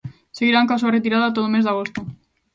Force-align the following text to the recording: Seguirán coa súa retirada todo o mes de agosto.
Seguirán 0.37 0.67
coa 0.67 0.79
súa 0.81 0.95
retirada 0.97 1.33
todo 1.35 1.45
o 1.47 1.53
mes 1.53 1.63
de 1.65 1.71
agosto. 1.73 1.99